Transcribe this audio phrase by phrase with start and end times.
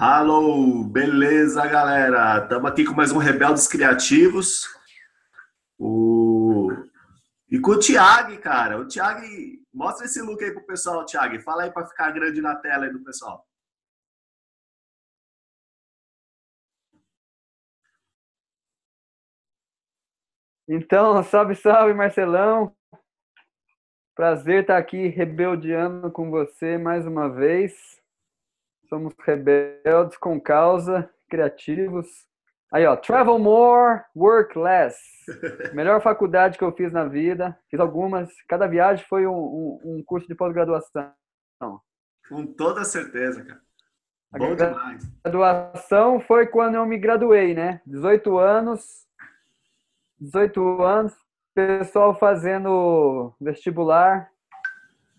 [0.00, 2.44] Alô, beleza, galera?
[2.44, 4.64] Estamos aqui com mais um Rebeldes Criativos.
[5.76, 6.68] O...
[7.50, 8.78] E com o Thiago, cara.
[8.78, 9.20] O Thiago,
[9.74, 11.40] mostra esse look aí pro pessoal, Thiago.
[11.40, 13.44] Fala aí para ficar grande na tela aí do pessoal.
[20.68, 22.72] Então, salve, salve, Marcelão.
[24.14, 27.97] Prazer estar aqui rebeldeando com você mais uma vez.
[28.88, 32.06] Somos rebeldes com causa, criativos.
[32.72, 34.96] Aí, ó, travel more, work less.
[35.74, 37.58] Melhor faculdade que eu fiz na vida.
[37.70, 38.30] Fiz algumas.
[38.48, 41.12] Cada viagem foi um, um, um curso de pós-graduação.
[42.28, 43.60] Com toda certeza, cara.
[44.36, 45.10] Bom a demais.
[45.24, 47.80] graduação foi quando eu me graduei, né?
[47.86, 49.06] 18 anos.
[50.20, 51.14] 18 anos,
[51.54, 54.28] pessoal fazendo vestibular.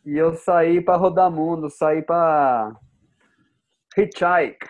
[0.06, 2.76] E eu saí para rodar mundo, saí para
[4.00, 4.66] Hitchhike.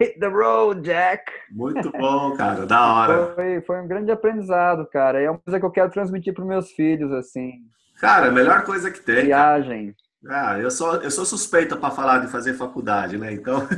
[0.00, 1.24] Hit the road, Jack.
[1.50, 2.64] Muito bom, cara.
[2.64, 3.34] Da hora.
[3.34, 5.20] Foi, foi um grande aprendizado, cara.
[5.20, 7.52] É uma coisa que eu quero transmitir para meus filhos, assim.
[8.00, 9.26] Cara, a melhor coisa que tem.
[9.26, 9.96] Viagem.
[10.24, 10.52] Cara.
[10.52, 13.32] Ah, eu sou, eu sou suspeita para falar de fazer faculdade, né?
[13.32, 13.66] Então.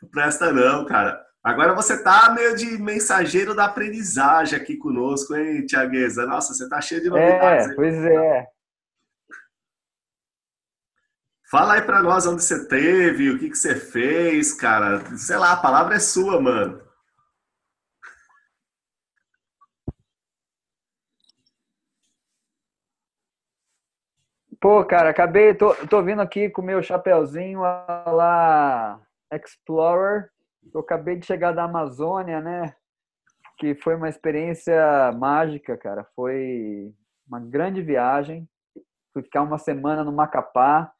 [0.00, 1.20] não presta não, cara.
[1.44, 6.24] Agora você tá meio de mensageiro da aprendizagem aqui conosco, hein, Tiagueza?
[6.24, 7.68] Nossa, você tá cheio de novidades.
[7.70, 8.46] É, pois é.
[11.52, 15.00] Fala aí para nós onde você teve, o que, que você fez, cara.
[15.18, 16.80] Sei lá, a palavra é sua, mano.
[24.58, 28.98] Pô, cara, acabei, tô, tô vindo aqui com meu chapeuzinho lá
[29.30, 30.30] Explorer.
[30.72, 32.74] Eu acabei de chegar da Amazônia, né?
[33.58, 36.02] Que foi uma experiência mágica, cara.
[36.16, 36.94] Foi
[37.26, 38.48] uma grande viagem.
[39.12, 40.90] Fui ficar uma semana no Macapá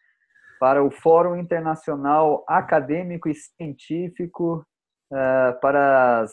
[0.62, 4.64] para o Fórum Internacional Acadêmico e Científico
[5.10, 6.30] uh, para as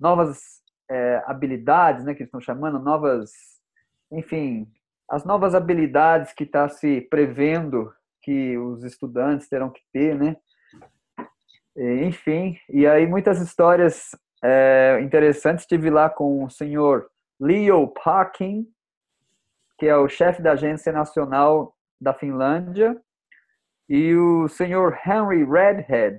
[0.00, 0.38] novas
[0.90, 3.30] uh, habilidades, né, que eles estão chamando, novas,
[4.10, 4.66] enfim,
[5.10, 7.92] as novas habilidades que está se prevendo
[8.22, 10.38] que os estudantes terão que ter, né?
[12.06, 15.64] Enfim, e aí muitas histórias é, interessantes.
[15.64, 18.66] Estive lá com o senhor Leo Parkin,
[19.78, 22.98] que é o chefe da Agência Nacional da Finlândia,
[23.88, 26.18] e o senhor Henry Redhead,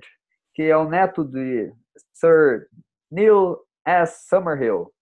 [0.54, 1.72] que é o neto de
[2.12, 2.66] Sir
[3.10, 4.28] Neil S.
[4.28, 4.92] Summerhill,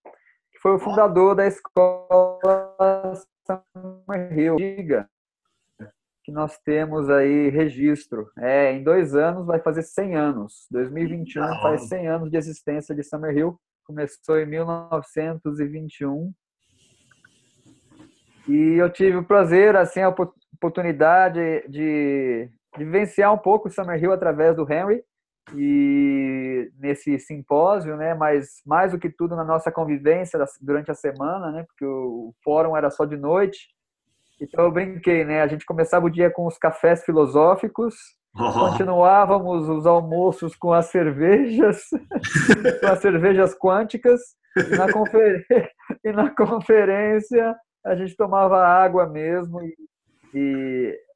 [0.52, 3.14] que foi o fundador da escola
[3.46, 4.56] Summerhill.
[4.56, 5.08] Diga
[6.28, 8.30] que nós temos aí registro.
[8.36, 10.66] É, em dois anos vai fazer 100 anos.
[10.70, 13.58] 2021 faz 100 anos de existência de Summerhill.
[13.82, 16.30] Começou em 1921.
[18.46, 24.54] E eu tive o prazer, assim, a oportunidade de vivenciar um pouco o Summerhill através
[24.54, 25.02] do Henry
[25.54, 28.14] e nesse simpósio, né?
[28.14, 31.64] Mas mais do que tudo na nossa convivência durante a semana, né?
[31.64, 33.68] Porque o fórum era só de noite.
[34.40, 35.42] Então eu brinquei, né?
[35.42, 37.94] A gente começava o dia com os cafés filosóficos,
[38.38, 38.52] oh.
[38.52, 41.82] continuávamos os almoços com as cervejas,
[42.80, 44.20] com as cervejas quânticas,
[44.56, 45.44] e na, confer...
[46.04, 49.74] e na conferência a gente tomava água mesmo e,
[50.34, 51.07] e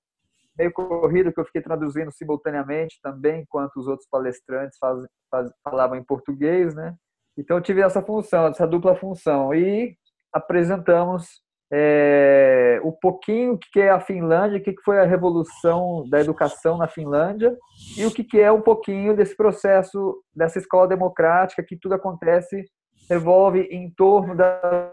[0.58, 5.96] meio corrido que eu fiquei traduzindo simultaneamente também, enquanto os outros palestrantes faz, faz, falavam
[5.96, 6.94] em português, né?
[7.36, 9.96] Então eu tive essa função, essa dupla função e
[10.32, 11.42] apresentamos
[11.74, 16.86] é, o pouquinho que é a Finlândia, o que foi a revolução da educação na
[16.86, 17.56] Finlândia
[17.96, 22.66] e o que é um pouquinho desse processo dessa escola democrática que tudo acontece
[23.08, 24.92] revolve em torno das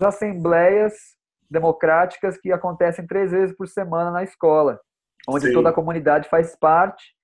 [0.00, 0.94] assembleias
[1.50, 4.80] democráticas que acontecem três vezes por semana na escola,
[5.28, 5.52] onde Sim.
[5.52, 7.14] toda a comunidade faz parte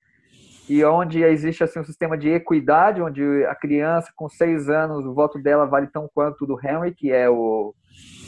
[0.69, 5.13] e onde existe assim um sistema de equidade, onde a criança com seis anos o
[5.13, 7.75] voto dela vale tão quanto o do Henry, que é o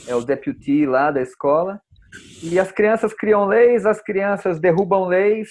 [0.07, 1.79] é o deputy lá da escola.
[2.43, 5.49] E as crianças criam leis, as crianças derrubam leis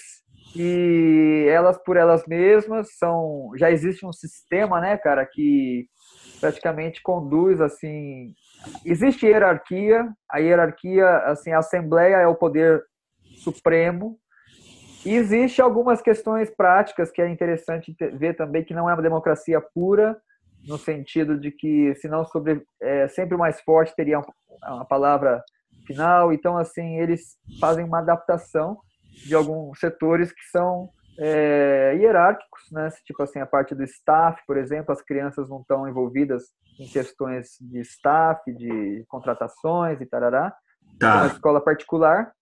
[0.55, 5.87] e elas por elas mesmas são já existe um sistema, né, cara, que
[6.39, 8.33] praticamente conduz assim
[8.85, 12.83] existe hierarquia, a hierarquia, assim, a Assembleia é o poder
[13.37, 14.17] supremo,
[15.05, 19.61] e existe algumas questões práticas que é interessante ver também que não é uma democracia
[19.73, 20.17] pura,
[20.65, 24.21] no sentido de que, se não sobre, é, sempre o mais forte teria
[24.65, 25.43] uma palavra
[25.85, 26.31] final.
[26.31, 28.79] Então, assim, eles fazem uma adaptação
[29.25, 32.89] de alguns setores que são é, hierárquicos, né?
[33.05, 36.43] Tipo assim, a parte do staff, por exemplo, as crianças não estão envolvidas
[36.79, 40.55] em questões de staff, de contratações e tarará.
[40.99, 41.09] Tá.
[41.09, 42.33] É uma escola particular.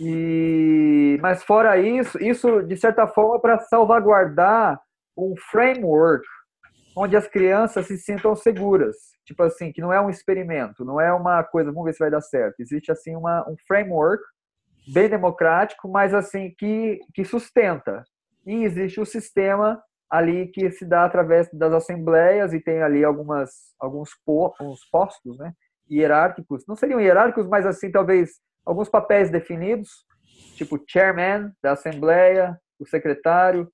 [0.00, 4.78] E, mas fora isso, isso de certa forma para salvaguardar
[5.16, 6.26] um framework
[6.94, 8.96] onde as crianças se sintam seguras.
[9.24, 12.10] Tipo assim, que não é um experimento, não é uma coisa, vamos ver se vai
[12.10, 12.60] dar certo.
[12.60, 14.22] Existe assim uma, um framework
[14.86, 18.04] bem democrático, mas assim que, que sustenta.
[18.46, 23.50] E existe o sistema ali que se dá através das assembleias e tem ali algumas
[23.78, 24.10] alguns
[24.90, 25.52] postos, né,
[25.90, 26.64] hierárquicos.
[26.66, 28.30] Não seriam hierárquicos, mas assim talvez
[28.64, 29.90] alguns papéis definidos,
[30.54, 33.68] tipo chairman da assembleia, o secretário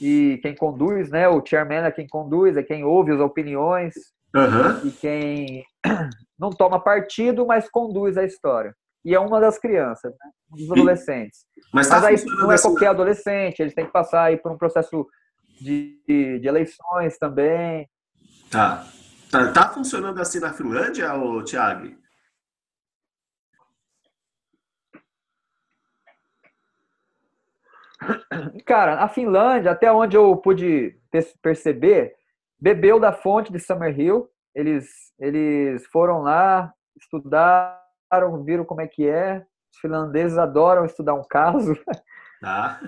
[0.00, 1.28] e quem conduz, né?
[1.28, 3.94] O chairman é quem conduz, é quem ouve as opiniões
[4.34, 4.88] uhum.
[4.88, 5.64] e quem
[6.38, 8.74] não toma partido, mas conduz a história.
[9.06, 10.30] E é uma das crianças, né?
[10.52, 11.46] um dos adolescentes.
[11.72, 14.58] Mas, tá mas aí não é qualquer adolescente, eles têm que passar aí por um
[14.58, 15.06] processo
[15.60, 17.88] de, de eleições também.
[18.50, 18.84] Tá.
[19.30, 19.52] tá.
[19.52, 21.94] Tá funcionando assim na Finlândia, ô, Thiago?
[28.66, 30.98] Cara, a Finlândia, até onde eu pude
[31.40, 32.16] perceber,
[32.60, 34.28] bebeu da fonte de Summerhill.
[34.52, 37.85] Eles, eles foram lá, estudaram,
[38.44, 39.44] viram como é que é.
[39.72, 41.74] Os finlandeses adoram estudar um caso.
[42.40, 42.80] Tá.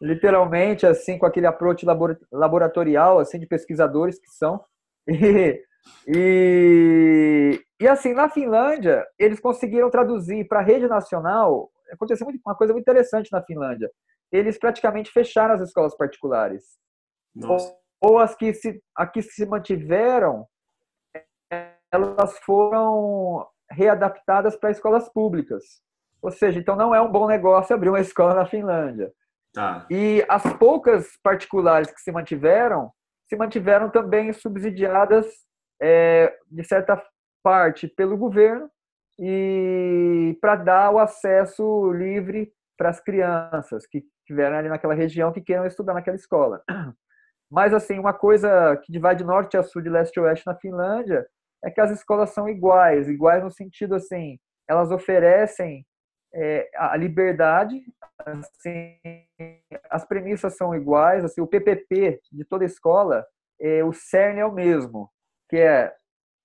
[0.00, 1.86] Literalmente, assim, com aquele approach
[2.32, 4.64] laboratorial, assim, de pesquisadores que são.
[5.06, 5.62] E,
[6.08, 11.70] e, e assim, na Finlândia, eles conseguiram traduzir para a rede nacional.
[11.92, 13.90] Aconteceu uma coisa muito interessante na Finlândia
[14.34, 16.64] eles praticamente fecharam as escolas particulares.
[17.40, 17.56] Ou,
[18.00, 20.46] ou, as que se, aqui se mantiveram,
[21.92, 25.62] elas foram readaptadas para escolas públicas.
[26.22, 29.12] Ou seja, então não é um bom negócio abrir uma escola na Finlândia.
[29.52, 29.86] Tá.
[29.90, 32.90] E as poucas particulares que se mantiveram,
[33.28, 35.26] se mantiveram também subsidiadas,
[35.80, 37.00] é, de certa
[37.42, 38.68] parte, pelo governo
[39.18, 45.40] e para dar o acesso livre para as crianças que estiverem ali naquela região que
[45.40, 46.62] queiram estudar naquela escola.
[47.50, 50.56] Mas, assim, uma coisa que vai de norte a sul, de leste a oeste na
[50.56, 51.24] Finlândia,
[51.64, 54.38] é que as escolas são iguais, iguais no sentido, assim,
[54.68, 55.84] elas oferecem
[56.32, 57.82] é, a liberdade,
[58.18, 58.98] assim,
[59.90, 63.24] as premissas são iguais, assim, o PPP de toda escola,
[63.58, 65.10] é, o CERN é o mesmo,
[65.48, 65.92] que é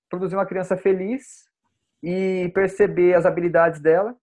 [0.10, 1.50] produzir uma criança feliz
[2.02, 4.16] e perceber as habilidades dela,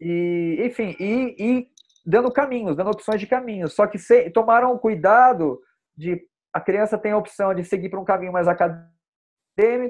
[0.00, 1.68] e, enfim, e, e
[2.04, 3.74] dando caminhos, dando opções de caminhos.
[3.74, 5.60] Só que se, tomaram cuidado
[5.96, 6.20] de
[6.52, 8.93] a criança tem a opção de seguir para um caminho mais acadêmico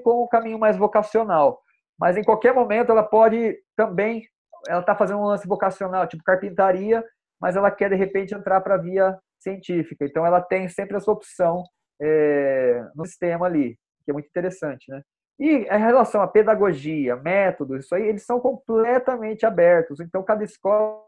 [0.05, 1.61] ou um caminho mais vocacional.
[1.99, 4.27] Mas em qualquer momento ela pode também,
[4.69, 7.05] ela está fazendo um lance vocacional, tipo carpintaria,
[7.41, 10.05] mas ela quer de repente entrar para a via científica.
[10.05, 11.63] Então ela tem sempre essa opção
[12.01, 15.03] é, no sistema ali, que é muito interessante, né?
[15.39, 19.99] E em relação à pedagogia, métodos, isso aí, eles são completamente abertos.
[19.99, 21.03] Então, cada escola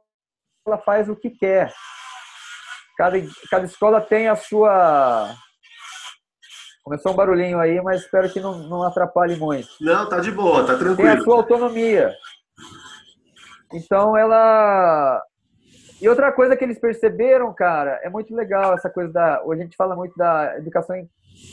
[0.85, 1.73] faz o que quer.
[2.97, 3.17] Cada,
[3.51, 5.33] cada escola tem a sua.
[6.87, 9.67] Começou um barulhinho aí, mas espero que não, não atrapalhe muito.
[9.81, 10.97] Não, tá de boa, tá tranquilo.
[10.97, 12.15] Tem a sua autonomia.
[13.75, 15.21] Então, ela.
[16.01, 19.43] E outra coisa que eles perceberam, cara, é muito legal essa coisa da.
[19.45, 20.95] Hoje a gente fala muito da educação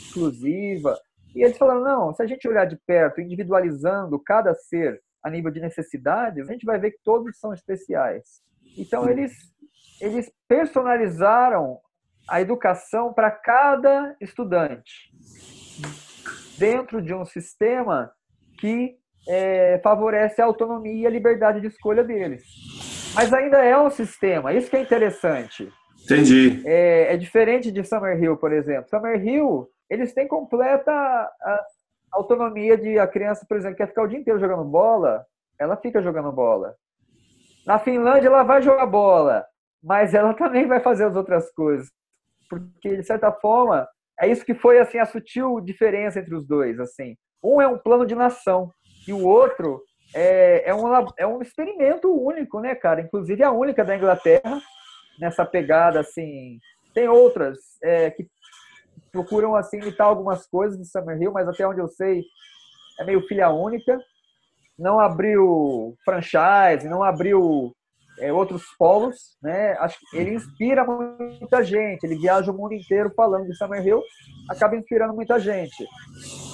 [0.07, 1.00] inclusiva
[1.36, 5.50] e eles falaram: não, se a gente olhar de perto, individualizando cada ser a nível
[5.50, 8.43] de necessidades, a gente vai ver que todos são especiais.
[8.77, 9.31] Então, eles,
[10.00, 11.79] eles personalizaram
[12.27, 15.12] a educação para cada estudante,
[16.58, 18.12] dentro de um sistema
[18.60, 18.96] que
[19.27, 22.44] é, favorece a autonomia e a liberdade de escolha deles.
[23.15, 25.72] Mas ainda é um sistema, isso que é interessante.
[26.03, 26.62] Entendi.
[26.65, 28.89] É, é diferente de Summerhill, por exemplo.
[28.89, 31.30] Summerhill eles têm completa
[32.12, 35.25] autonomia de a criança, por exemplo, quer ficar o dia inteiro jogando bola,
[35.60, 36.75] ela fica jogando bola.
[37.65, 39.46] Na Finlândia ela vai jogar bola,
[39.84, 41.92] mas ela também vai fazer as outras coisas,
[42.60, 43.88] porque de certa forma
[44.19, 47.15] é isso que foi assim a sutil diferença entre os dois, assim.
[47.43, 48.72] Um é um plano de nação
[49.07, 49.81] e o outro
[50.15, 53.01] é, é, um, é um experimento único, né, cara?
[53.01, 54.62] Inclusive a única da Inglaterra
[55.19, 56.60] nessa pegada assim.
[56.93, 58.27] Tem outras é, que
[59.12, 62.24] procuram assim imitar algumas coisas de Summerhill, mas até onde eu sei
[63.00, 63.98] é meio filha única.
[64.77, 67.75] Não abriu franchise, não abriu
[68.20, 69.74] é, outros polos, né?
[69.79, 72.03] Acho que ele inspira muita gente.
[72.03, 74.01] Ele viaja o mundo inteiro falando de Summerhill,
[74.50, 75.86] acaba inspirando muita gente,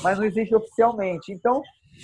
[0.04, 1.32] mas não existe oficialmente.
[1.32, 1.62] Então,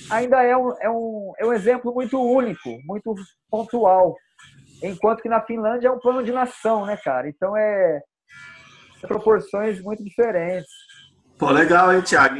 [0.09, 3.15] ainda é um, é um, é um exemplo muito único, muito
[3.49, 4.15] pontual.
[4.83, 7.29] Enquanto que na Finlândia é um plano de nação, né, cara?
[7.29, 8.01] Então é
[9.01, 10.69] proporções muito diferentes.
[11.37, 12.35] Pô, legal, hein, Thiago?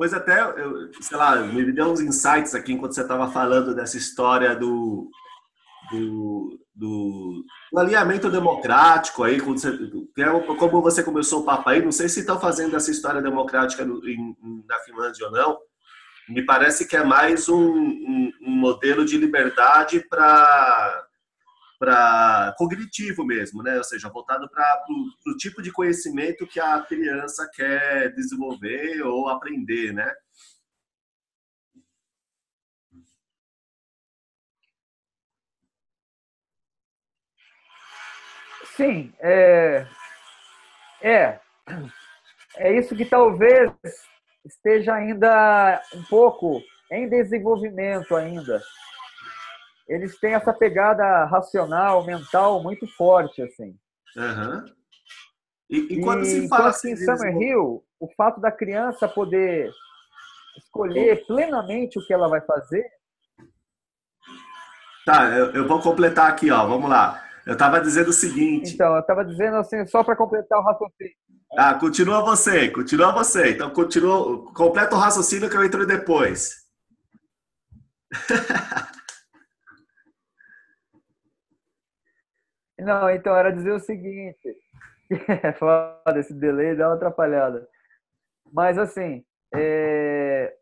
[0.00, 3.98] Pois até, eu, sei lá, me deu uns insights aqui enquanto você estava falando dessa
[3.98, 5.10] história do,
[5.90, 9.68] do, do, do alinhamento democrático aí, quando você,
[10.18, 13.84] é como você começou o papo aí, não sei se estão fazendo essa história democrática
[13.84, 14.34] no, em,
[14.66, 15.58] na Finlândia ou não,
[16.30, 21.06] me parece que é mais um, um, um modelo de liberdade para
[21.80, 23.78] para cognitivo mesmo, né?
[23.78, 24.84] Ou seja, voltado para
[25.26, 30.12] o tipo de conhecimento que a criança quer desenvolver ou aprender, né?
[38.76, 39.86] Sim, é,
[41.02, 41.40] é,
[42.58, 43.72] é isso que talvez
[44.44, 48.62] esteja ainda um pouco em desenvolvimento ainda.
[49.90, 53.76] Eles têm essa pegada racional, mental muito forte, assim.
[54.16, 54.64] Uhum.
[55.68, 59.68] E, e, quando e, se fala assim, em Summer Hill, o fato da criança poder
[60.58, 62.84] escolher plenamente o que ela vai fazer.
[65.04, 66.64] Tá, eu, eu vou completar aqui, ó.
[66.68, 67.20] Vamos lá.
[67.44, 68.74] Eu estava dizendo o seguinte.
[68.74, 71.14] Então, eu estava dizendo assim, só para completar o raciocínio.
[71.58, 73.50] Ah, continua você, continua você.
[73.50, 76.60] Então, continua, completa o raciocínio que eu entro depois.
[82.80, 84.56] Não, então era dizer o seguinte.
[85.42, 87.68] É foda, esse delay dá uma atrapalhada.
[88.52, 90.54] Mas assim, é...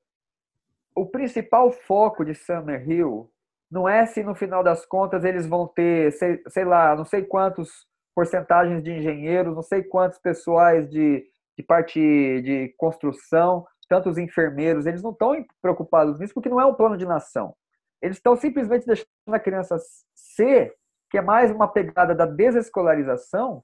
[0.97, 3.31] o principal foco de Summer Hill
[3.71, 7.25] não é se no final das contas eles vão ter, sei, sei lá, não sei
[7.25, 11.25] quantos porcentagens de engenheiros, não sei quantos pessoais de,
[11.57, 16.75] de parte de construção, tantos enfermeiros, eles não estão preocupados nisso porque não é um
[16.75, 17.55] plano de nação.
[18.01, 19.77] Eles estão simplesmente deixando a criança
[20.15, 20.75] ser,
[21.11, 23.63] que é mais uma pegada da desescolarização,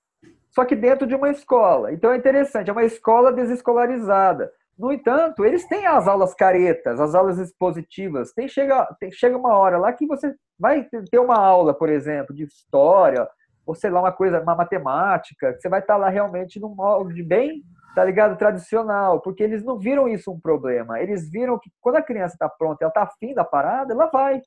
[0.51, 1.93] só que dentro de uma escola.
[1.93, 4.51] Então é interessante, é uma escola desescolarizada.
[4.79, 8.33] No entanto, eles têm as aulas caretas, as aulas expositivas.
[8.33, 12.35] Tem, chega, tem, chega uma hora lá que você vai ter uma aula, por exemplo,
[12.35, 13.29] de história,
[13.67, 17.23] ou sei lá, uma coisa, uma matemática, você vai estar lá realmente num modo de
[17.23, 17.63] bem,
[17.95, 21.01] tá ligado, tradicional, porque eles não viram isso um problema.
[21.01, 24.43] Eles viram que quando a criança está pronta, ela está afim da parada, ela vai.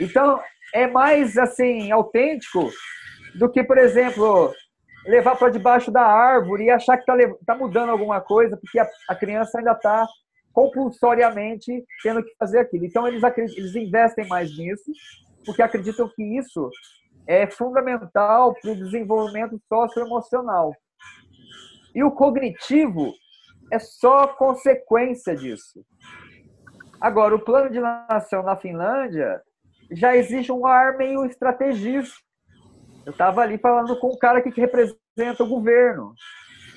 [0.00, 0.40] Então,
[0.72, 2.70] é mais, assim, autêntico
[3.34, 4.52] do que, por exemplo,
[5.06, 8.88] levar para debaixo da árvore e achar que está tá mudando alguma coisa, porque a,
[9.08, 10.06] a criança ainda está
[10.52, 12.84] compulsoriamente tendo que fazer aquilo.
[12.84, 13.22] Então, eles,
[13.56, 14.90] eles investem mais nisso,
[15.44, 16.70] porque acreditam que isso
[17.26, 20.74] é fundamental para o desenvolvimento socioemocional.
[21.94, 23.12] E o cognitivo
[23.70, 25.84] é só consequência disso.
[27.00, 29.42] Agora, o plano de nação na Finlândia
[29.92, 32.16] já existe um ar meio estrategista.
[33.04, 36.14] Eu estava ali falando com um cara que representa o governo.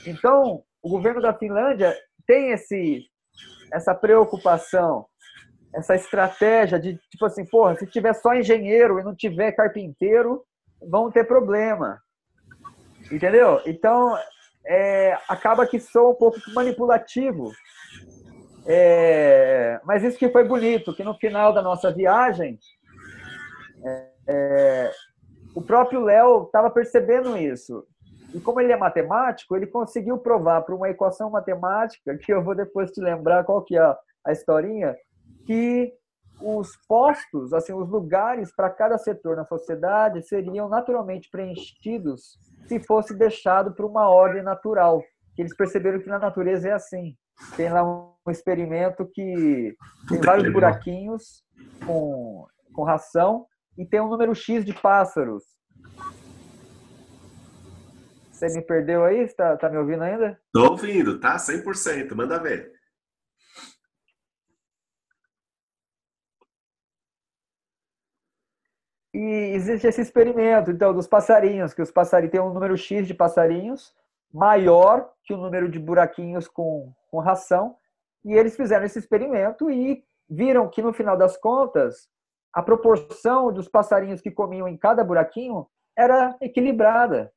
[0.05, 1.95] Então, o governo da Finlândia
[2.25, 3.05] tem esse,
[3.71, 5.05] essa preocupação
[5.75, 10.43] essa estratégia de, tipo assim, porra, se tiver só engenheiro e não tiver carpinteiro,
[10.81, 12.01] vão ter problema.
[13.11, 13.61] Entendeu?
[13.65, 14.17] Então,
[14.65, 17.51] é, acaba que sou um pouco manipulativo.
[18.65, 22.57] É, mas isso que foi bonito, que no final da nossa viagem,
[24.27, 24.91] é,
[25.53, 27.85] o próprio Léo estava percebendo isso.
[28.33, 32.53] E como ele é matemático, ele conseguiu provar por uma equação matemática, que eu vou
[32.53, 34.95] depois te lembrar qual que é a historinha,
[35.45, 35.93] que
[36.41, 42.37] os postos, assim, os lugares para cada setor na sociedade seriam naturalmente preenchidos
[42.67, 45.01] se fosse deixado por uma ordem natural.
[45.37, 47.15] Eles perceberam que na natureza é assim.
[47.55, 49.75] Tem lá um experimento que
[50.09, 51.43] tem vários buraquinhos
[51.85, 53.45] com, com ração
[53.77, 55.43] e tem um número X de pássaros.
[58.31, 59.19] Você me perdeu aí?
[59.19, 60.39] Está tá me ouvindo ainda?
[60.47, 61.37] Estou ouvindo, tá?
[61.37, 62.13] 100%.
[62.13, 62.73] Manda ver.
[69.13, 73.13] E existe esse experimento, então, dos passarinhos, que os passarinhos têm um número X de
[73.13, 73.95] passarinhos
[74.33, 77.77] maior que o número de buraquinhos com, com ração.
[78.25, 82.09] E eles fizeram esse experimento e viram que, no final das contas,
[82.55, 87.29] a proporção dos passarinhos que comiam em cada buraquinho era equilibrada.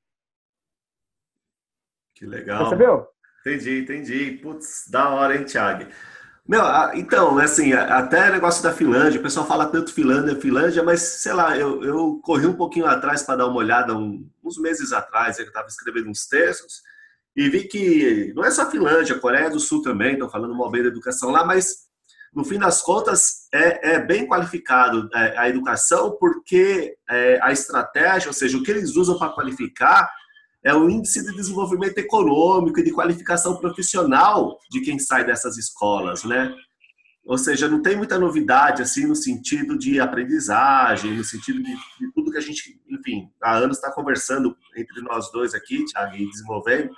[2.14, 2.60] Que legal.
[2.60, 3.08] Percebeu?
[3.40, 4.38] Entendi, entendi.
[4.40, 5.90] Putz, da hora, hein, Thiago?
[6.46, 6.62] Meu,
[6.94, 11.58] então, assim, até negócio da Finlândia, o pessoal fala tanto Finlândia, Finlândia, mas sei lá,
[11.58, 15.44] eu, eu corri um pouquinho atrás para dar uma olhada um, uns meses atrás, eu
[15.44, 16.80] estava escrevendo uns textos
[17.36, 20.82] e vi que não é só Finlândia, Coreia do Sul também, estão falando uma bem
[20.82, 21.87] da educação lá, mas
[22.38, 28.28] no fim das contas é, é bem qualificado é, a educação porque é, a estratégia,
[28.28, 30.08] ou seja, o que eles usam para qualificar
[30.62, 36.22] é o índice de desenvolvimento econômico e de qualificação profissional de quem sai dessas escolas,
[36.22, 36.54] né?
[37.24, 42.12] Ou seja, não tem muita novidade assim no sentido de aprendizagem, no sentido de, de
[42.14, 46.30] tudo que a gente, enfim, há anos está conversando entre nós dois aqui, Thiago, e
[46.30, 46.94] desenvolvendo.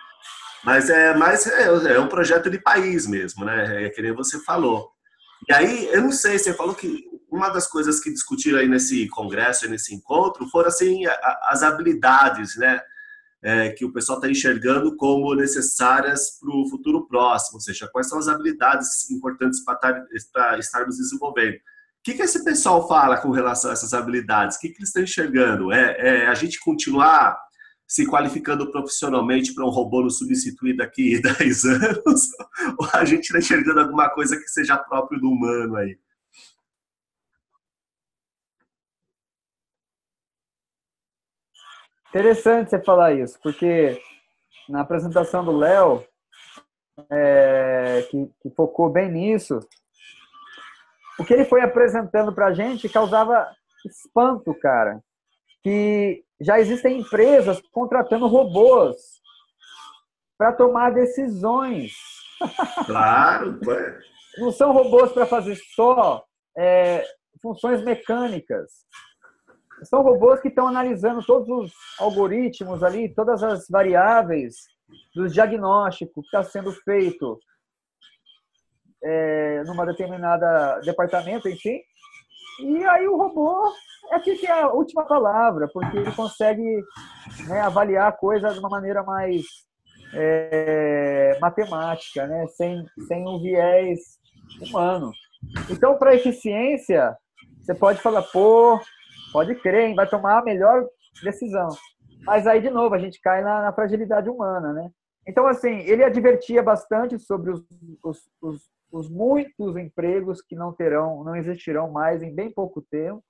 [0.63, 3.87] Mas é mais é, é um projeto de país mesmo, né?
[3.87, 5.00] É que nem você falou.
[5.49, 9.09] E aí, eu não sei, você falou que uma das coisas que discutiram aí nesse
[9.09, 11.05] congresso, nesse encontro, foram assim
[11.49, 12.81] as habilidades, né?
[13.43, 18.09] é, que o pessoal está enxergando como necessárias para o futuro próximo, ou seja, quais
[18.09, 21.55] são as habilidades importantes para estarmos desenvolvendo.
[21.55, 24.57] O que, que esse pessoal fala com relação a essas habilidades?
[24.57, 25.73] O que, que eles estão enxergando?
[25.73, 27.39] É, é a gente continuar
[27.91, 32.31] se qualificando profissionalmente para um robô nos substituir daqui 10 anos?
[32.79, 35.99] Ou a gente está enxergando alguma coisa que seja próprio do humano aí?
[42.11, 44.01] Interessante você falar isso, porque
[44.69, 46.05] na apresentação do Léo,
[47.11, 49.59] é, que, que, focou bem nisso,
[51.19, 53.49] o que ele foi apresentando para a gente causava
[53.85, 55.03] espanto, cara.
[55.63, 59.21] Que já existem empresas contratando robôs
[60.39, 61.93] para tomar decisões.
[62.87, 63.61] Claro,
[64.39, 66.25] não são robôs para fazer só
[66.57, 67.05] é,
[67.43, 68.87] funções mecânicas.
[69.85, 74.57] São robôs que estão analisando todos os algoritmos ali, todas as variáveis
[75.15, 77.39] do diagnóstico que está sendo feito
[79.03, 81.81] é, numa determinada departamento, enfim.
[82.59, 83.73] E aí o robô
[84.13, 86.83] é que tem a última palavra, porque ele consegue
[87.47, 89.45] né, avaliar a coisa de uma maneira mais
[90.15, 94.19] é, matemática, né, sem, sem um viés
[94.61, 95.13] humano.
[95.71, 97.17] Então, para eficiência,
[97.61, 98.81] você pode falar, pô,
[99.33, 99.95] Pode crer, hein?
[99.95, 100.87] vai tomar a melhor
[101.23, 101.69] decisão.
[102.25, 104.91] Mas aí, de novo, a gente cai na, na fragilidade humana, né?
[105.27, 107.63] Então, assim, ele advertia bastante sobre os,
[108.03, 113.23] os, os, os, muitos empregos que não terão, não existirão mais em bem pouco tempo,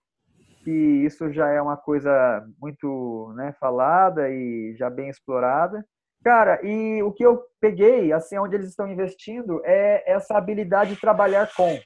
[0.62, 5.84] que isso já é uma coisa muito né, falada e já bem explorada.
[6.22, 11.00] Cara, e o que eu peguei, assim, onde eles estão investindo, é essa habilidade de
[11.00, 11.78] trabalhar com.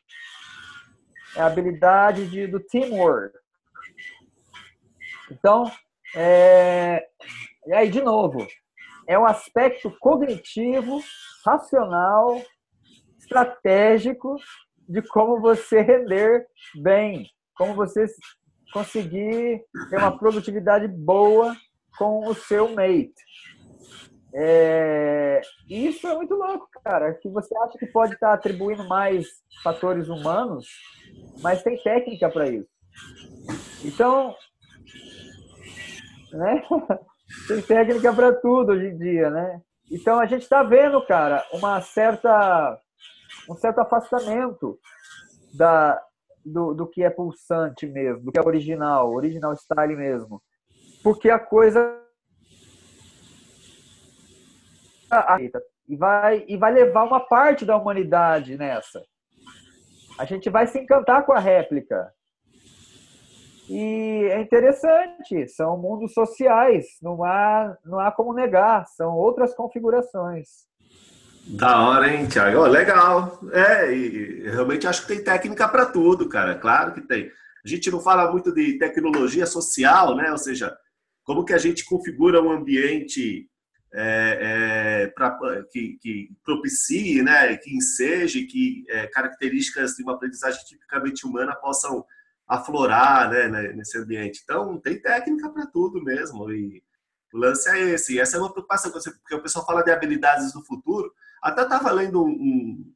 [1.36, 3.36] É a habilidade de, do teamwork,
[5.30, 5.70] então,
[6.14, 7.06] é...
[7.66, 8.46] e aí, de novo,
[9.06, 11.00] é um aspecto cognitivo,
[11.44, 12.40] racional,
[13.34, 14.36] estratégico
[14.88, 18.06] de como você render bem, como você
[18.72, 21.54] conseguir ter uma produtividade boa
[21.98, 23.12] com o seu mate.
[24.34, 25.40] É...
[25.68, 27.14] Isso é muito louco, cara.
[27.14, 29.26] Que você acha que pode estar atribuindo mais
[29.62, 30.66] fatores humanos,
[31.40, 32.68] mas tem técnica para isso.
[33.84, 34.34] Então,
[36.32, 36.62] né?
[37.48, 39.60] Tem técnica para tudo hoje em dia, né?
[39.90, 42.78] Então a gente está vendo, cara, uma certa,
[43.48, 44.78] um certo afastamento
[45.52, 46.00] da,
[46.44, 50.42] do, do que é pulsante mesmo, do que é original, original style mesmo.
[51.02, 52.00] Porque a coisa
[55.86, 59.02] e vai, e vai levar uma parte da humanidade nessa.
[60.18, 62.12] A gente vai se encantar com a réplica.
[63.68, 70.66] E é interessante, são mundos sociais, não há, não há como negar, são outras configurações.
[71.46, 72.58] Da hora, hein, Thiago?
[72.58, 73.40] Oh, legal.
[73.52, 76.54] É, e realmente acho que tem técnica para tudo, cara.
[76.54, 77.30] Claro que tem.
[77.64, 80.30] A gente não fala muito de tecnologia social, né?
[80.30, 80.74] Ou seja,
[81.22, 83.48] como que a gente configura um ambiente
[83.92, 85.38] é, é, pra,
[85.70, 92.04] que, que, propicie, né, que enseje que é, características de uma aprendizagem tipicamente humana possam
[92.46, 94.40] aflorar né, né, nesse ambiente.
[94.42, 96.50] Então, tem técnica para tudo mesmo.
[96.50, 96.82] E
[97.32, 98.14] o lance é esse.
[98.14, 101.12] E essa é uma preocupação, porque o pessoal fala de habilidades do futuro.
[101.44, 102.92] Até estava lendo um,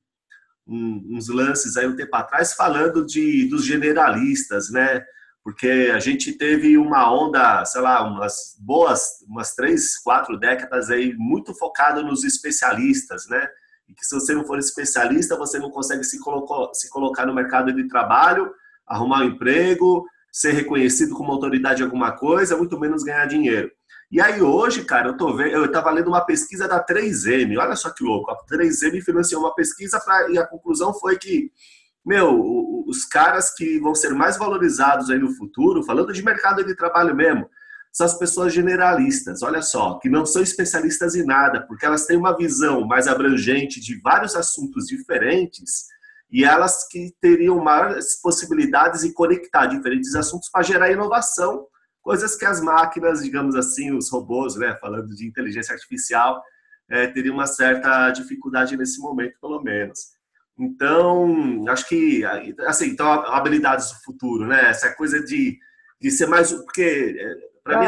[0.67, 5.05] um, uns lances aí um tempo atrás falando de, dos generalistas, né?
[5.45, 11.15] Porque a gente teve uma onda, sei lá, umas boas, umas três, quatro décadas aí
[11.17, 13.47] muito focado nos especialistas, né?
[13.89, 16.19] E que se você não for especialista, você não consegue se,
[16.73, 18.53] se colocar no mercado de trabalho
[18.89, 23.71] arrumar um emprego, ser reconhecido como autoridade em alguma coisa, muito menos ganhar dinheiro.
[24.11, 27.77] E aí hoje, cara, eu tô vendo, eu estava lendo uma pesquisa da 3M, olha
[27.77, 31.53] só que louco, a 3M financiou uma pesquisa pra, e a conclusão foi que,
[32.05, 36.75] meu, os caras que vão ser mais valorizados aí no futuro, falando de mercado de
[36.75, 37.51] trabalho mesmo,
[37.93, 42.17] são as pessoas generalistas, olha só, que não são especialistas em nada, porque elas têm
[42.17, 45.87] uma visão mais abrangente de vários assuntos diferentes
[46.31, 51.67] e elas que teriam maiores possibilidades de conectar diferentes assuntos para gerar inovação
[52.03, 56.43] coisas que as máquinas, digamos assim, os robôs, né, falando de inteligência artificial,
[56.89, 60.17] é, teriam uma certa dificuldade nesse momento, pelo menos.
[60.59, 62.25] Então, acho que,
[62.67, 64.71] assim, então, habilidades do futuro, né?
[64.71, 65.57] Essa coisa de,
[66.01, 66.53] de ser mais.
[66.53, 67.87] Porque, é, para mim.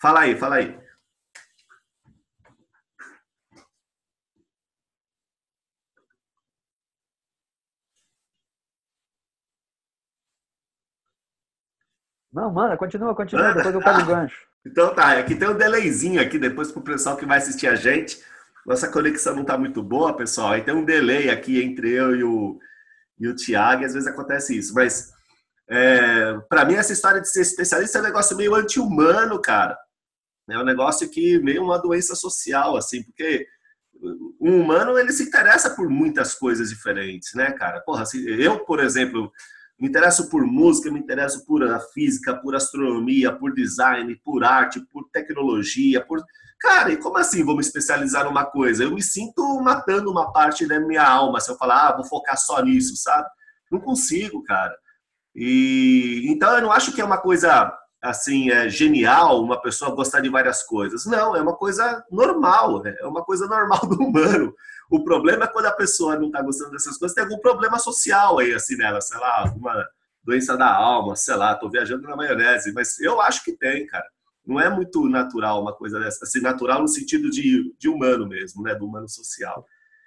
[0.00, 0.78] Fala aí, fala aí.
[12.32, 14.36] Não, manda, continua, continua, depois eu pego o gancho.
[14.64, 18.22] Então tá, aqui tem um delayzinho aqui, depois pro pessoal que vai assistir a gente.
[18.64, 20.52] Nossa conexão não tá muito boa, pessoal.
[20.52, 22.60] Aí tem um delay aqui entre eu e o,
[23.18, 24.72] e o Thiago, e às vezes acontece isso.
[24.72, 25.12] Mas
[25.68, 29.76] é, para mim, essa história de ser especialista é um negócio meio anti-humano, cara.
[30.48, 33.46] É um negócio que meio uma doença social, assim, porque
[34.40, 37.80] o humano ele se interessa por muitas coisas diferentes, né, cara?
[37.80, 39.32] Porra, assim, eu, por exemplo,
[39.82, 41.60] me interesso por música, me interesso por
[41.92, 46.22] física, por astronomia, por design, por arte, por tecnologia, por.
[46.60, 48.84] Cara, e como assim vou me especializar numa coisa?
[48.84, 52.38] Eu me sinto matando uma parte da minha alma se eu falar, ah, vou focar
[52.38, 53.28] só nisso, sabe?
[53.72, 54.72] Não consigo, cara.
[55.34, 60.20] E então eu não acho que é uma coisa assim é genial uma pessoa gostar
[60.20, 61.06] de várias coisas.
[61.06, 62.96] Não, é uma coisa normal, né?
[62.98, 64.52] é uma coisa normal do humano.
[64.90, 68.40] O problema é quando a pessoa não está gostando dessas coisas, tem algum problema social
[68.40, 69.88] aí, assim, nela, sei lá, alguma
[70.22, 74.06] doença da alma, sei lá, tô viajando na maionese, mas eu acho que tem, cara.
[74.44, 78.62] Não é muito natural uma coisa dessa, assim, natural no sentido de, de humano mesmo,
[78.62, 79.64] né, do humano social.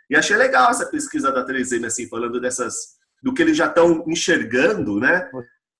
[0.10, 4.04] E achei legal essa pesquisa da 3M, assim, falando dessas, do que eles já estão
[4.06, 5.30] enxergando, né,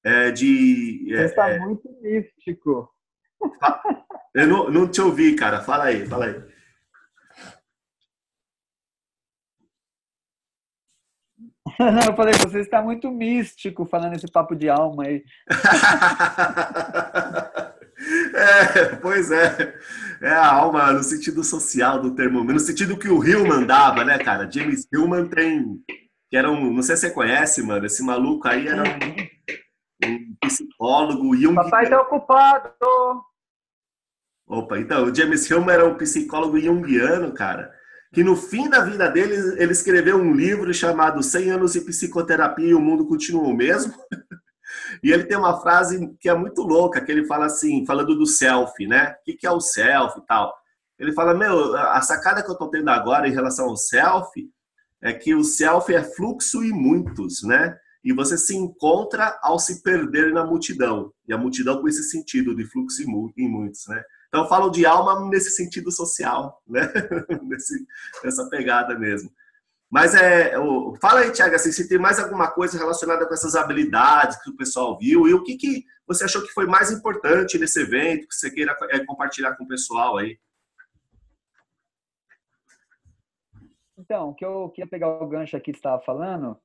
[0.06, 1.12] é, de...
[1.12, 2.90] É, Você está é, muito místico.
[4.36, 6.56] Eu não, não te ouvi, cara, fala aí, fala aí.
[11.80, 15.24] Não, eu falei, você está muito místico falando esse papo de alma aí.
[18.34, 19.78] é, pois é.
[20.22, 24.18] É a alma no sentido social do termo, no sentido que o Hillman dava, né,
[24.20, 24.50] cara?
[24.50, 25.82] James Hillman tem.
[26.30, 26.74] Que era um.
[26.74, 27.86] Não sei se você conhece, mano.
[27.86, 29.35] Esse maluco aí era um,
[30.48, 31.36] psicólogo.
[31.36, 31.56] Jung...
[31.56, 32.72] Papai tá ocupado.
[34.48, 37.74] Opa, então, o James Hillman era um psicólogo junguiano, cara
[38.16, 42.70] que no fim da vida dele ele escreveu um livro chamado 100 anos de psicoterapia
[42.70, 43.94] e o mundo continua o mesmo.
[45.02, 48.26] E ele tem uma frase que é muito louca, que ele fala assim, falando do
[48.26, 49.14] self, né?
[49.14, 50.54] O que é o self e tal.
[51.00, 54.30] Ele fala, meu, a sacada que eu tô tendo agora em relação ao self
[55.02, 57.78] é que o self é fluxo e muitos, né?
[58.06, 61.12] E você se encontra ao se perder na multidão.
[61.28, 64.04] E a multidão com esse sentido de fluxo e muitos, né?
[64.28, 66.82] Então, falo de alma nesse sentido social, né?
[67.44, 67.86] Nesse,
[68.24, 69.32] nessa pegada mesmo.
[69.90, 70.54] Mas é,
[71.00, 74.56] fala aí, Tiago, assim, se tem mais alguma coisa relacionada com essas habilidades que o
[74.56, 78.36] pessoal viu e o que, que você achou que foi mais importante nesse evento que
[78.36, 80.38] você queira é, compartilhar com o pessoal aí.
[83.98, 86.60] Então, que eu queria pegar o gancho aqui que estava falando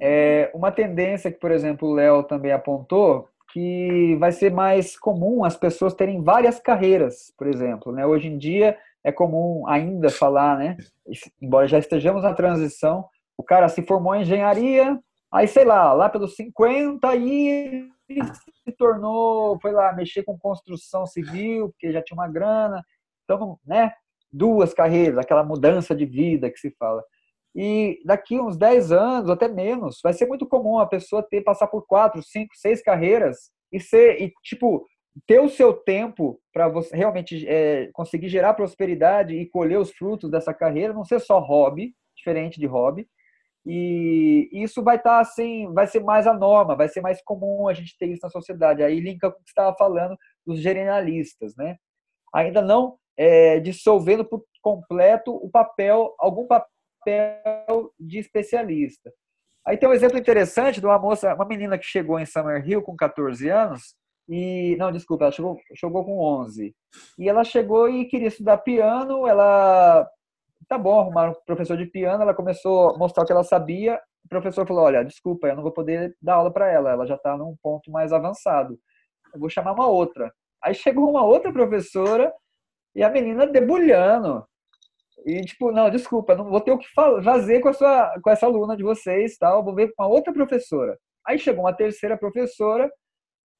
[0.00, 5.44] é uma tendência que, por exemplo, o Léo também apontou, que vai ser mais comum
[5.44, 7.92] as pessoas terem várias carreiras, por exemplo.
[7.92, 8.04] Né?
[8.04, 10.76] Hoje em dia é comum ainda falar, né?
[11.40, 13.04] embora já estejamos na transição,
[13.36, 14.98] o cara se formou em engenharia,
[15.30, 17.88] aí sei lá, lá pelos 50 aí
[18.64, 22.82] se tornou, foi lá mexer com construção civil, porque já tinha uma grana.
[23.24, 23.92] Então, né?
[24.32, 27.04] Duas carreiras, aquela mudança de vida que se fala.
[27.54, 31.68] E daqui uns 10 anos, até menos, vai ser muito comum a pessoa ter passar
[31.68, 34.86] por quatro, cinco, seis carreiras e ser e tipo
[35.26, 40.28] ter o seu tempo para você realmente é, conseguir gerar prosperidade e colher os frutos
[40.28, 43.06] dessa carreira, não ser só hobby, diferente de hobby.
[43.64, 47.68] E isso vai estar tá, assim, vai ser mais a norma, vai ser mais comum
[47.68, 48.82] a gente ter isso na sociedade.
[48.82, 51.76] Aí linka com o que estava falando dos generalistas, né?
[52.34, 56.68] Ainda não é, dissolvendo por completo o papel, algum papel
[57.04, 59.12] papel de especialista.
[59.66, 62.96] Aí tem um exemplo interessante de uma moça, uma menina que chegou em Summerhill com
[62.96, 63.94] 14 anos,
[64.28, 66.74] e não, desculpa, ela chegou, chegou com 11.
[67.18, 70.08] E ela chegou e queria estudar piano, ela
[70.68, 74.00] tá bom, arrumar um professor de piano, ela começou a mostrar o que ela sabia.
[74.24, 77.16] O professor falou: "Olha, desculpa, eu não vou poder dar aula para ela, ela já
[77.16, 78.78] está num ponto mais avançado.
[79.34, 80.32] Eu vou chamar uma outra".
[80.62, 82.32] Aí chegou uma outra professora
[82.94, 84.46] e a menina debulhando.
[85.24, 88.44] E, tipo, não, desculpa, não vou ter o que fazer com, a sua, com essa
[88.44, 90.98] aluna de vocês, tal, vou ver com a outra professora.
[91.26, 92.92] Aí chegou uma terceira professora,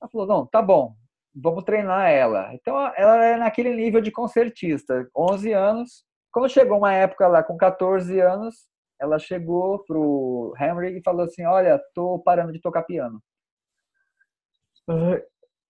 [0.00, 0.94] ela falou, não, tá bom,
[1.34, 2.52] vamos treinar ela.
[2.54, 6.04] Então, ela é naquele nível de concertista, 11 anos.
[6.30, 8.68] Quando chegou uma época lá, com 14 anos,
[9.00, 13.22] ela chegou pro Henry e falou assim, olha, tô parando de tocar piano.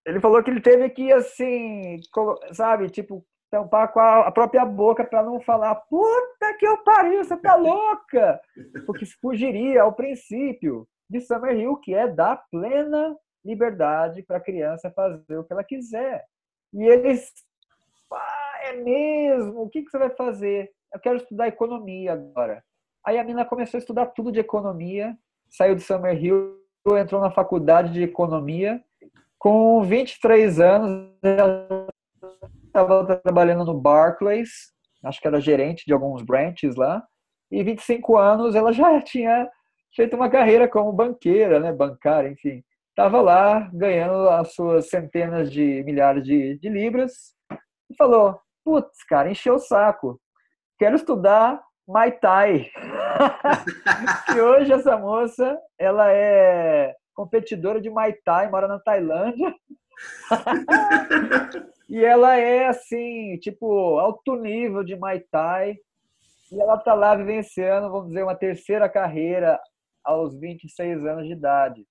[0.05, 2.01] Ele falou que ele teve que, assim,
[2.53, 7.37] sabe, tipo, tampar com a própria boca para não falar, puta que eu pariu, você
[7.37, 8.41] tá louca!
[8.87, 14.91] Porque fugiria ao princípio de Summer Hill, que é dar plena liberdade para a criança
[14.91, 16.25] fazer o que ela quiser.
[16.73, 17.31] E eles,
[18.13, 19.63] ah, é mesmo?
[19.63, 20.71] O que, que você vai fazer?
[20.93, 22.65] Eu quero estudar economia agora.
[23.05, 25.17] Aí a menina começou a estudar tudo de economia,
[25.51, 26.59] saiu de Summer Hill,
[26.99, 28.83] entrou na faculdade de economia.
[29.39, 31.87] Com 23 anos, ela
[32.75, 34.73] estava trabalhando no Barclays,
[35.05, 37.03] acho que era gerente de alguns branches lá.
[37.51, 39.49] E 25 anos, ela já tinha
[39.95, 42.65] feito uma carreira como banqueira, né, bancária, enfim.
[42.91, 47.35] Estava lá ganhando as suas centenas de milhares de, de libras
[47.91, 50.21] e falou: Putz, cara, encheu o saco.
[50.79, 52.71] Quero estudar Mai Tai.
[54.35, 59.55] e hoje essa moça, ela é competidora de Mai Tai, mora na Tailândia.
[61.89, 65.77] E ela é assim, tipo, alto nível de Mai Tai.
[66.53, 69.59] E ela tá lá vivenciando, vamos dizer, uma terceira carreira
[70.05, 71.85] aos 26 anos de idade.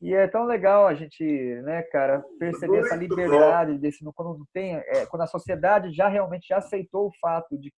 [0.00, 1.24] E é tão legal a gente,
[1.62, 6.58] né, cara, perceber essa liberdade desse quando tem, é, quando a sociedade já realmente já
[6.58, 7.72] aceitou o fato de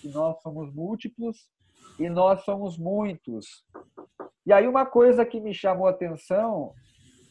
[0.00, 1.48] que nós somos múltiplos
[1.98, 3.64] e nós somos muitos.
[4.46, 6.72] E aí uma coisa que me chamou a atenção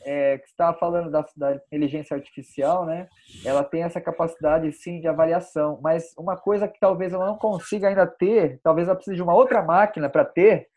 [0.09, 3.07] é que estava falando da, da, inteligência artificial, né?
[3.45, 7.87] Ela tem essa capacidade sim de avaliação, mas uma coisa que talvez ela não consiga
[7.87, 10.67] ainda ter, talvez ela precise de uma outra máquina para ter,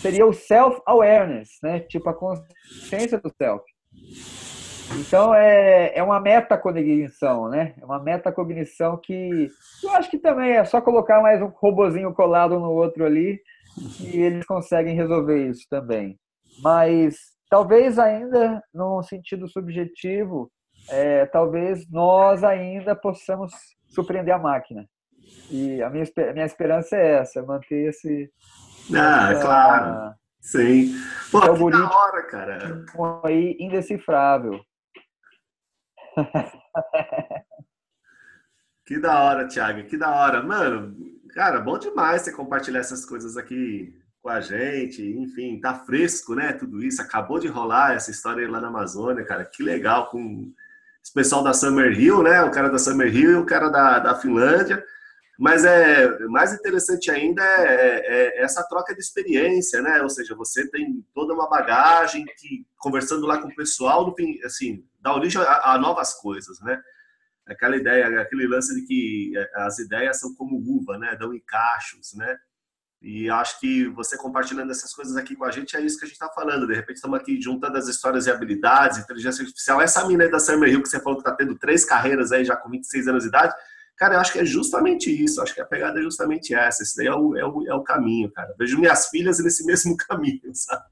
[0.00, 1.80] seria o self-awareness, né?
[1.80, 3.64] Tipo a consciência do self.
[5.00, 7.74] Então é, é uma metacognição, né?
[7.80, 9.48] É uma metacognição que
[9.82, 13.40] eu acho que também é só colocar mais um robozinho colado no outro ali
[14.00, 16.16] e eles conseguem resolver isso também.
[16.62, 20.50] Mas talvez ainda no sentido subjetivo,
[20.90, 23.52] é, talvez nós ainda possamos
[23.88, 24.86] surpreender a máquina.
[25.50, 28.30] E a minha, a minha esperança é essa, manter esse.
[28.94, 30.14] Ah, essa, claro.
[30.40, 30.94] Sim.
[31.30, 32.84] Pô, que da hora, cara.
[33.24, 34.60] Aí indecifrável.
[38.86, 39.84] que da hora, Thiago.
[39.84, 40.42] Que da hora.
[40.42, 40.96] Mano,
[41.34, 45.02] cara, bom demais você compartilhar essas coisas aqui com a gente.
[45.02, 46.52] Enfim, tá fresco, né?
[46.52, 47.00] Tudo isso.
[47.00, 49.44] Acabou de rolar essa história lá na Amazônia, cara.
[49.44, 50.52] Que legal com
[51.02, 52.42] esse pessoal da Summer Hill, né?
[52.42, 54.84] O cara da Summer Hill e o cara da, da Finlândia.
[55.38, 60.02] Mas é mais interessante ainda é, é, é, essa troca de experiência, né?
[60.02, 64.40] Ou seja, você tem toda uma bagagem que conversando lá com o pessoal, no fim,
[64.44, 66.82] assim, dá origem a, a, novas coisas, né?
[67.46, 71.14] Aquela ideia, aquele lance de que é, as ideias são como uva, né?
[71.14, 72.36] Dão em cachos, né?
[73.00, 76.08] E acho que você compartilhando essas coisas aqui com a gente é isso que a
[76.08, 76.66] gente está falando.
[76.66, 79.80] De repente estamos aqui juntando as histórias e habilidades, inteligência artificial.
[79.80, 82.56] Essa mina da Summer Hill que você falou que está tendo três carreiras aí já
[82.56, 83.54] com 26 anos de idade,
[83.98, 85.42] Cara, eu acho que é justamente isso.
[85.42, 86.82] Acho que a pegada é justamente essa.
[86.84, 88.54] Esse daí é o, é o, é o caminho, cara.
[88.58, 90.84] Vejo minhas filhas nesse mesmo caminho, sabe?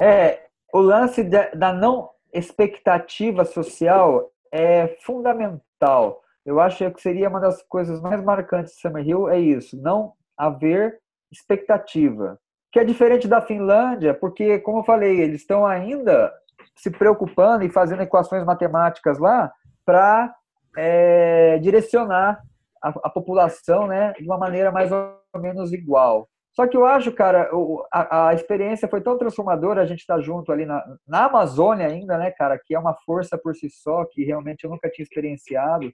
[0.00, 6.22] É, o lance da não expectativa social é fundamental.
[6.44, 10.14] Eu acho que seria uma das coisas mais marcantes de Summer Hill é isso, não
[10.36, 10.98] haver
[11.30, 12.38] expectativa
[12.70, 16.32] que é diferente da Finlândia, porque, como eu falei, eles estão ainda
[16.76, 19.52] se preocupando e fazendo equações matemáticas lá
[19.84, 20.34] para
[20.76, 22.40] é, direcionar
[22.82, 26.28] a, a, população né, de uma maneira mais ou menos igual.
[26.52, 27.50] Só que eu acho, cara,
[27.92, 32.18] a, a experiência foi tão transformadora, a gente está junto ali na, na Amazônia ainda,
[32.18, 35.86] né, cara, que é uma força por si só, que realmente eu nunca tinha experienciado.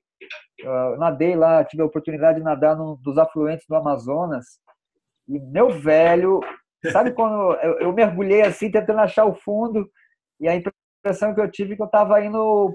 [0.63, 4.59] Uh, nadei lá, tive a oportunidade de nadar no, dos afluentes do Amazonas,
[5.29, 6.41] e, meu velho,
[6.93, 9.89] Sabe quando eu, eu, mergulhei assim, tentando achar o fundo,
[10.41, 12.75] e a impressão que eu tive é que eu estava indo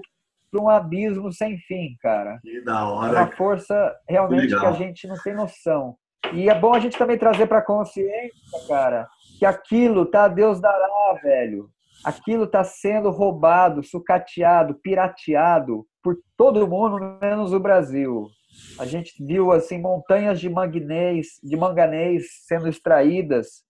[0.50, 2.38] para um abismo sem fim, cara.
[2.42, 3.18] Que da hora.
[3.18, 5.96] É uma força realmente que a gente não tem noção.
[6.32, 8.30] E é bom a gente também trazer para consciência,
[8.68, 11.68] cara, que aquilo tá Deus dará, velho.
[12.04, 18.28] Aquilo tá sendo roubado, sucateado, pirateado por todo mundo, menos o Brasil.
[18.78, 23.64] A gente viu assim montanhas de manganês, de manganês sendo extraídas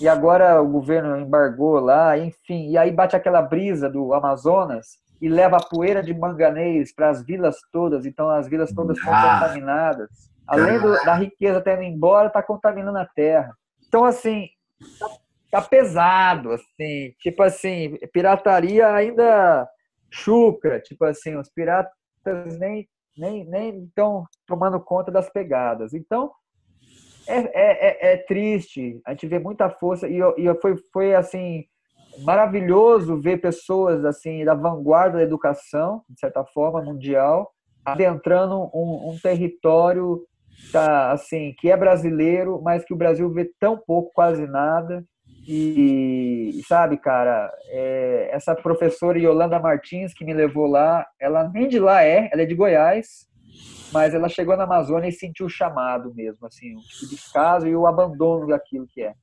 [0.00, 5.28] e agora o governo embargou lá, enfim, e aí bate aquela brisa do Amazonas e
[5.28, 9.40] leva a poeira de manganês para as vilas todas, então as vilas todas estão ah,
[9.40, 10.08] contaminadas.
[10.48, 13.54] Além do, da riqueza tendo embora, está contaminando a terra.
[13.86, 14.48] Então, assim,
[14.98, 15.08] tá,
[15.50, 19.68] tá, pesado, assim, tipo assim, pirataria ainda
[20.10, 21.92] chucra, tipo assim, os piratas
[22.58, 25.92] nem nem nem estão tomando conta das pegadas.
[25.92, 26.30] Então,
[27.26, 29.00] é, é, é, triste.
[29.04, 31.66] A gente vê muita força e, e foi, foi assim
[32.22, 37.52] maravilhoso ver pessoas assim da vanguarda da educação, de certa forma mundial,
[37.84, 40.24] adentrando um, um território
[40.72, 45.04] tá, assim que é brasileiro, mas que o Brasil vê tão pouco, quase nada.
[45.46, 51.78] E, sabe, cara, é, essa professora Yolanda Martins, que me levou lá, ela nem de
[51.78, 53.26] lá é, ela é de Goiás,
[53.90, 57.66] mas ela chegou na Amazônia e sentiu o chamado mesmo, assim, o tipo de caso
[57.66, 59.14] e o abandono daquilo que é.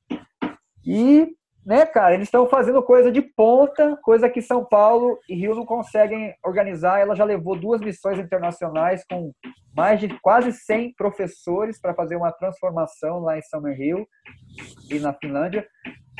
[0.84, 1.28] E,
[1.66, 5.66] né, cara, eles estão fazendo coisa de ponta, coisa que São Paulo e Rio não
[5.66, 7.00] conseguem organizar.
[7.00, 9.32] Ela já levou duas missões internacionais com
[9.74, 14.06] mais de quase 100 professores para fazer uma transformação lá em Summer Hill
[14.88, 15.66] e na Finlândia.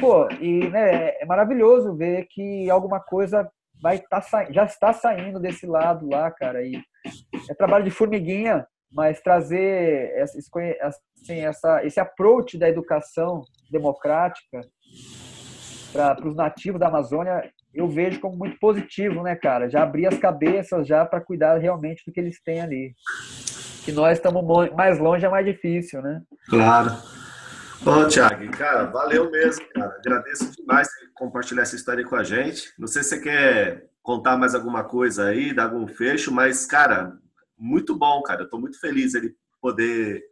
[0.00, 3.48] Pô, e né, é maravilhoso ver que alguma coisa
[3.80, 6.60] vai tá já está saindo desse lado lá, cara.
[6.64, 6.82] E
[7.48, 10.40] é trabalho de formiguinha, mas trazer esse,
[10.80, 14.60] assim, essa, esse approach da educação democrática
[15.96, 19.68] para os nativos da Amazônia, eu vejo como muito positivo, né, cara?
[19.68, 22.94] Já abrir as cabeças já para cuidar realmente do que eles têm ali.
[23.84, 26.22] Que nós estamos mais longe é mais difícil, né?
[26.48, 26.90] Claro.
[27.82, 29.94] Bom, Thiago, cara, valeu mesmo, cara.
[29.98, 32.72] Agradeço demais por compartilhar essa história com a gente.
[32.78, 37.12] Não sei se você quer contar mais alguma coisa aí, dar algum fecho, mas, cara,
[37.56, 38.42] muito bom, cara.
[38.42, 40.22] Eu tô muito feliz ele poder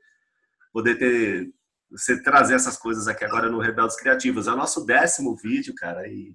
[0.72, 1.50] poder ter
[1.96, 4.48] você trazer essas coisas aqui agora no Rebeldes Criativos.
[4.48, 6.34] É o nosso décimo vídeo, cara, e,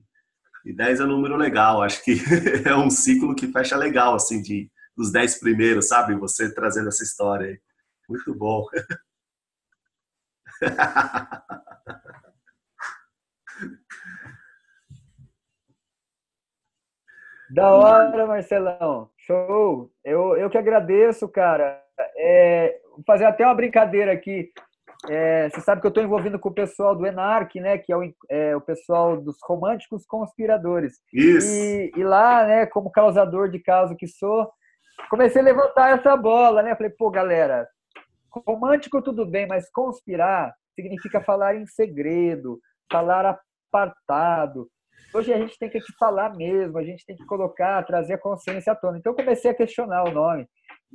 [0.65, 1.83] e 10 é um número legal.
[1.83, 2.15] Acho que
[2.65, 6.15] é um ciclo que fecha legal, assim, de dos 10 primeiros, sabe?
[6.15, 7.59] Você trazendo essa história aí.
[8.07, 8.65] Muito bom.
[17.51, 19.09] Da hora, Marcelão.
[19.17, 19.91] Show.
[20.03, 21.83] Eu, eu que agradeço, cara.
[22.15, 24.51] É, vou fazer até uma brincadeira aqui.
[25.07, 27.77] É, você sabe que eu estou envolvido com o pessoal do Enarc, né?
[27.77, 30.99] Que é o, é o pessoal dos românticos conspiradores.
[31.13, 31.47] Isso.
[31.47, 32.65] E, e, lá, né?
[32.65, 34.51] Como causador de caso que sou,
[35.09, 36.75] comecei a levantar essa bola, né?
[36.75, 37.67] Falei, pô, galera,
[38.45, 42.59] romântico tudo bem, mas conspirar significa falar em segredo,
[42.91, 44.69] falar apartado.
[45.13, 48.73] Hoje a gente tem que falar mesmo, a gente tem que colocar, trazer a consciência
[48.73, 48.97] à tona.
[48.97, 50.47] Então eu comecei a questionar o nome.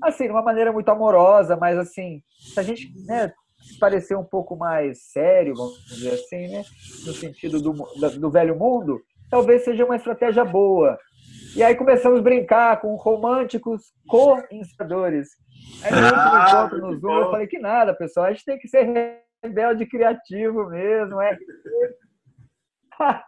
[0.02, 3.32] Assim, de uma maneira muito amorosa, mas assim, se a gente né,
[3.78, 6.64] parecer um pouco mais sério, vamos dizer assim, né,
[7.06, 7.72] no sentido do,
[8.18, 9.00] do velho mundo,
[9.30, 10.98] talvez seja uma estratégia boa.
[11.56, 15.28] E aí começamos a brincar com românticos co-inspiradores.
[15.84, 18.68] Aí no ah, encontro no Zoom, eu falei que nada, pessoal, a gente tem que
[18.68, 21.38] ser rebelde criativo mesmo, é.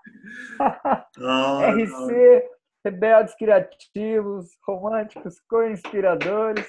[1.18, 2.44] RC,
[2.84, 6.66] rebeldes criativos, românticos, co-inspiradores.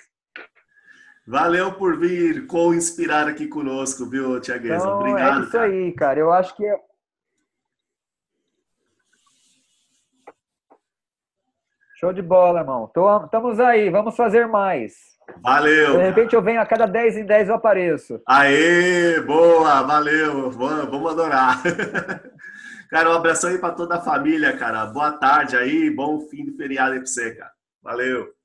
[1.28, 4.78] Valeu por vir co-inspirar aqui conosco, viu, Tiagueza?
[4.78, 5.40] Então, é Obrigado.
[5.40, 5.66] É isso cara.
[5.66, 6.20] aí, cara.
[6.20, 6.80] Eu acho que é
[12.00, 12.86] Show de bola, irmão.
[13.26, 15.18] Estamos aí, vamos fazer mais.
[15.42, 15.98] Valeu.
[15.98, 18.22] De repente eu venho a cada 10 em 10 eu apareço.
[18.28, 20.52] Aê, boa, valeu.
[20.52, 21.62] Vamos adorar.
[22.90, 24.86] Cara, um abração aí para toda a família, cara.
[24.86, 27.52] Boa tarde aí, bom fim de feriado aí pra você, cara.
[27.84, 28.37] Valeu.